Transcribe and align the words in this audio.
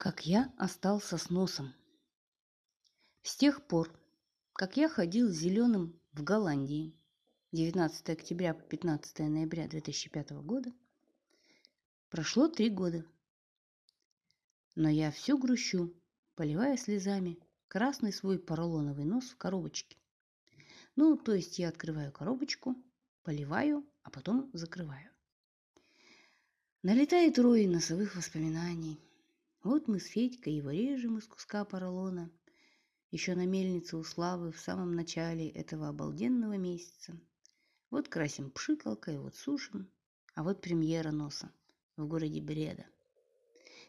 как 0.00 0.24
я 0.24 0.50
остался 0.56 1.18
с 1.18 1.28
носом. 1.28 1.74
С 3.22 3.36
тех 3.36 3.66
пор, 3.66 3.92
как 4.54 4.78
я 4.78 4.88
ходил 4.88 5.28
зеленым 5.28 6.00
в 6.12 6.22
Голландии 6.24 6.98
19 7.52 8.08
октября 8.08 8.54
по 8.54 8.62
15 8.62 9.18
ноября 9.18 9.68
2005 9.68 10.30
года, 10.42 10.72
прошло 12.08 12.48
три 12.48 12.70
года. 12.70 13.04
Но 14.74 14.88
я 14.88 15.10
все 15.10 15.36
грущу, 15.36 15.92
поливая 16.34 16.78
слезами 16.78 17.38
красный 17.68 18.14
свой 18.14 18.38
поролоновый 18.38 19.04
нос 19.04 19.28
в 19.28 19.36
коробочке. 19.36 19.98
Ну, 20.96 21.18
то 21.18 21.34
есть 21.34 21.58
я 21.58 21.68
открываю 21.68 22.10
коробочку, 22.10 22.74
поливаю, 23.22 23.86
а 24.02 24.08
потом 24.08 24.48
закрываю. 24.54 25.10
Налетает 26.82 27.38
рой 27.38 27.66
носовых 27.66 28.16
воспоминаний– 28.16 28.98
вот 29.62 29.88
мы 29.88 30.00
с 30.00 30.06
Федькой 30.06 30.54
его 30.54 30.70
режем 30.70 31.18
из 31.18 31.26
куска 31.26 31.64
поролона. 31.64 32.30
Еще 33.10 33.34
на 33.34 33.46
мельнице 33.46 33.96
у 33.96 34.04
Славы 34.04 34.52
в 34.52 34.60
самом 34.60 34.94
начале 34.94 35.48
этого 35.48 35.88
обалденного 35.88 36.56
месяца. 36.56 37.20
Вот 37.90 38.08
красим 38.08 38.50
пшикалкой, 38.50 39.18
вот 39.18 39.34
сушим. 39.34 39.90
А 40.34 40.44
вот 40.44 40.60
премьера 40.60 41.10
носа 41.10 41.52
в 41.96 42.06
городе 42.06 42.40
Бреда. 42.40 42.86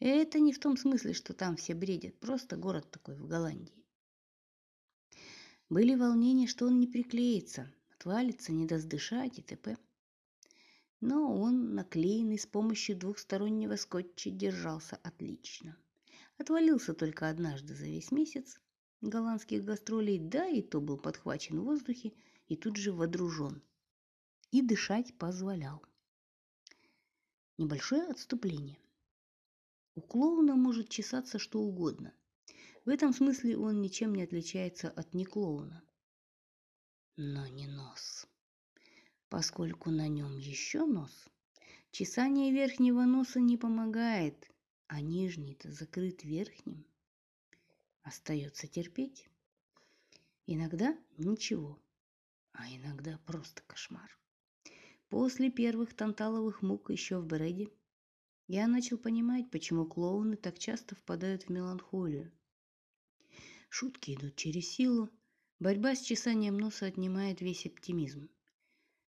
И 0.00 0.06
это 0.06 0.40
не 0.40 0.52
в 0.52 0.58
том 0.58 0.76
смысле, 0.76 1.12
что 1.12 1.34
там 1.34 1.56
все 1.56 1.74
бредят. 1.74 2.18
Просто 2.18 2.56
город 2.56 2.90
такой 2.90 3.16
в 3.16 3.26
Голландии. 3.26 3.84
Были 5.68 5.94
волнения, 5.94 6.46
что 6.46 6.66
он 6.66 6.80
не 6.80 6.88
приклеится, 6.88 7.72
отвалится, 7.94 8.52
не 8.52 8.66
даст 8.66 8.88
дышать 8.88 9.38
и 9.38 9.42
т.п 9.42 9.76
но 11.02 11.36
он, 11.36 11.74
наклеенный 11.74 12.38
с 12.38 12.46
помощью 12.46 12.96
двухстороннего 12.96 13.74
скотча, 13.74 14.30
держался 14.30 14.96
отлично. 15.02 15.76
Отвалился 16.38 16.94
только 16.94 17.28
однажды 17.28 17.74
за 17.74 17.86
весь 17.86 18.12
месяц 18.12 18.60
голландских 19.00 19.64
гастролей, 19.64 20.20
да 20.20 20.46
и 20.46 20.62
то 20.62 20.80
был 20.80 20.96
подхвачен 20.96 21.58
в 21.58 21.64
воздухе 21.64 22.14
и 22.46 22.56
тут 22.56 22.76
же 22.76 22.92
водружен. 22.92 23.60
И 24.52 24.62
дышать 24.62 25.12
позволял. 25.18 25.82
Небольшое 27.58 28.04
отступление. 28.04 28.78
У 29.96 30.02
клоуна 30.02 30.54
может 30.54 30.88
чесаться 30.88 31.40
что 31.40 31.58
угодно. 31.58 32.14
В 32.84 32.88
этом 32.88 33.12
смысле 33.12 33.58
он 33.58 33.80
ничем 33.80 34.14
не 34.14 34.22
отличается 34.22 34.88
от 34.88 35.14
неклоуна. 35.14 35.82
Но 37.16 37.48
не 37.48 37.66
нос 37.66 38.28
поскольку 39.32 39.90
на 39.90 40.08
нем 40.08 40.36
еще 40.36 40.84
нос. 40.84 41.26
Чесание 41.90 42.52
верхнего 42.52 43.04
носа 43.06 43.40
не 43.40 43.56
помогает, 43.56 44.52
а 44.88 45.00
нижний-то 45.00 45.72
закрыт 45.72 46.22
верхним. 46.22 46.84
Остается 48.02 48.66
терпеть. 48.66 49.30
Иногда 50.44 50.94
ничего, 51.16 51.82
а 52.52 52.68
иногда 52.76 53.18
просто 53.24 53.62
кошмар. 53.66 54.18
После 55.08 55.50
первых 55.50 55.94
танталовых 55.94 56.60
мук 56.60 56.90
еще 56.90 57.18
в 57.18 57.24
Брэде 57.24 57.70
я 58.48 58.66
начал 58.66 58.98
понимать, 58.98 59.50
почему 59.50 59.86
клоуны 59.86 60.36
так 60.36 60.58
часто 60.58 60.94
впадают 60.94 61.44
в 61.44 61.48
меланхолию. 61.48 62.30
Шутки 63.70 64.14
идут 64.14 64.36
через 64.36 64.68
силу, 64.68 65.08
борьба 65.58 65.94
с 65.94 66.02
чесанием 66.02 66.58
носа 66.58 66.84
отнимает 66.84 67.40
весь 67.40 67.64
оптимизм. 67.64 68.28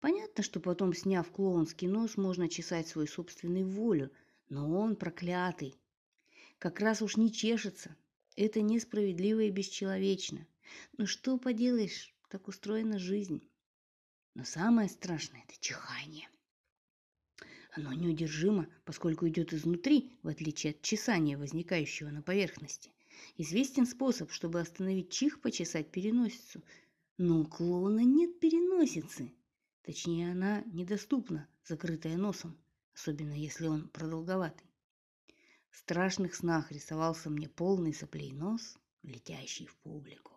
Понятно, 0.00 0.44
что 0.44 0.60
потом, 0.60 0.94
сняв 0.94 1.30
клоунский 1.30 1.88
нос, 1.88 2.16
можно 2.16 2.48
чесать 2.48 2.86
свою 2.86 3.08
собственную 3.08 3.66
волю, 3.66 4.12
но 4.48 4.78
он 4.78 4.94
проклятый. 4.94 5.74
Как 6.58 6.80
раз 6.80 7.02
уж 7.02 7.16
не 7.16 7.32
чешется. 7.32 7.96
Это 8.36 8.60
несправедливо 8.60 9.40
и 9.40 9.50
бесчеловечно. 9.50 10.46
Но 10.96 11.06
что 11.06 11.36
поделаешь, 11.38 12.14
так 12.28 12.46
устроена 12.46 12.98
жизнь. 12.98 13.42
Но 14.34 14.44
самое 14.44 14.88
страшное– 14.88 15.42
это 15.48 15.58
чихание. 15.60 16.28
Оно 17.72 17.92
неудержимо, 17.92 18.68
поскольку 18.84 19.28
идет 19.28 19.52
изнутри, 19.52 20.12
в 20.22 20.28
отличие 20.28 20.72
от 20.72 20.82
чесания, 20.82 21.36
возникающего 21.36 22.10
на 22.10 22.22
поверхности. 22.22 22.92
Известен 23.36 23.86
способ, 23.86 24.30
чтобы 24.30 24.60
остановить 24.60 25.10
чих, 25.10 25.40
почесать 25.40 25.90
переносицу. 25.90 26.62
Но 27.16 27.40
у 27.40 27.44
клоуна 27.44 28.04
нет 28.04 28.38
переносицы. 28.38 29.32
Точнее, 29.88 30.32
она 30.32 30.60
недоступна, 30.66 31.48
закрытая 31.64 32.18
носом, 32.18 32.58
особенно 32.94 33.32
если 33.32 33.68
он 33.68 33.88
продолговатый. 33.88 34.70
В 35.70 35.78
страшных 35.78 36.34
снах 36.34 36.70
рисовался 36.70 37.30
мне 37.30 37.48
полный 37.48 37.94
соплей 37.94 38.34
нос, 38.34 38.76
летящий 39.02 39.64
в 39.64 39.74
публику. 39.76 40.34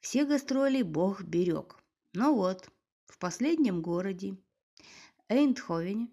Все 0.00 0.24
гастроли 0.24 0.82
Бог 0.82 1.22
берег. 1.22 1.78
Но 2.12 2.34
вот, 2.34 2.68
в 3.06 3.16
последнем 3.16 3.80
городе, 3.80 4.36
Эйндховене, 5.28 6.10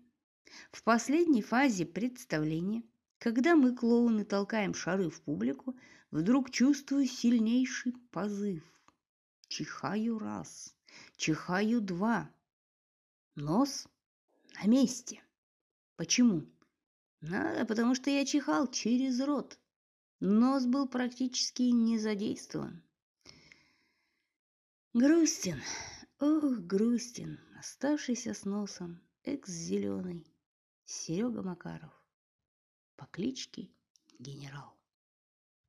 в 0.71 0.83
последней 0.83 1.41
фазе 1.41 1.87
представления, 1.87 2.83
когда 3.17 3.55
мы, 3.55 3.75
клоуны, 3.75 4.23
толкаем 4.23 4.75
шары 4.75 5.09
в 5.09 5.19
публику, 5.23 5.75
вдруг 6.11 6.51
чувствую 6.51 7.07
сильнейший 7.07 7.93
позыв. 8.11 8.63
Чихаю 9.47 10.19
раз, 10.19 10.76
Чихаю 11.15 11.81
два. 11.81 12.29
Нос 13.35 13.87
на 14.55 14.67
месте. 14.67 15.21
Почему? 15.95 16.45
Надо, 17.21 17.65
потому 17.65 17.95
что 17.95 18.09
я 18.09 18.25
чихал 18.25 18.67
через 18.67 19.19
рот. 19.21 19.59
Нос 20.19 20.65
был 20.65 20.87
практически 20.87 21.63
не 21.63 21.97
задействован. 21.97 22.83
Грустин, 24.93 25.61
ох, 26.19 26.59
грустин, 26.59 27.39
оставшийся 27.59 28.33
с 28.33 28.45
носом, 28.45 29.01
экс-зеленый, 29.23 30.25
Серега 30.85 31.43
Макаров 31.43 31.93
по 32.95 33.05
кличке 33.05 33.69
Генерал. 34.19 34.76